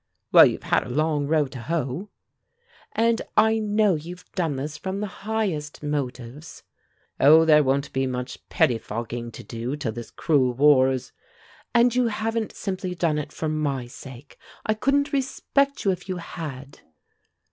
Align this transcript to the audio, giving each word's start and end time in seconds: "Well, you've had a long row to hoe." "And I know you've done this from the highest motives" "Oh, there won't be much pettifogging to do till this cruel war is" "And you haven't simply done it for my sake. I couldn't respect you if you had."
"Well, 0.31 0.47
you've 0.47 0.63
had 0.63 0.83
a 0.83 0.89
long 0.89 1.27
row 1.27 1.45
to 1.45 1.59
hoe." 1.61 2.09
"And 2.93 3.21
I 3.37 3.59
know 3.59 3.93
you've 3.93 4.25
done 4.31 4.55
this 4.55 4.75
from 4.75 4.99
the 4.99 5.05
highest 5.29 5.83
motives" 5.83 6.63
"Oh, 7.19 7.45
there 7.45 7.63
won't 7.63 7.93
be 7.93 8.07
much 8.07 8.39
pettifogging 8.49 9.31
to 9.31 9.43
do 9.43 9.75
till 9.75 9.91
this 9.91 10.09
cruel 10.09 10.53
war 10.55 10.89
is" 10.91 11.11
"And 11.75 11.93
you 11.93 12.07
haven't 12.07 12.53
simply 12.55 12.95
done 12.95 13.19
it 13.19 13.31
for 13.31 13.47
my 13.47 13.85
sake. 13.85 14.39
I 14.65 14.73
couldn't 14.73 15.13
respect 15.13 15.85
you 15.85 15.91
if 15.91 16.09
you 16.09 16.17
had." 16.17 16.79